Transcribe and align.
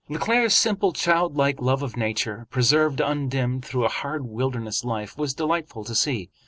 Le 0.09 0.17
Claire's 0.17 0.55
simple, 0.55 0.93
childlike 0.93 1.61
love 1.61 1.83
of 1.83 1.95
nature, 1.95 2.47
preserved 2.49 2.99
undimmed 2.99 3.63
through 3.63 3.85
a 3.85 3.89
hard 3.89 4.25
wilderness 4.25 4.83
life, 4.83 5.15
was 5.15 5.35
delightful 5.35 5.83
to 5.83 5.93
see. 5.93 6.31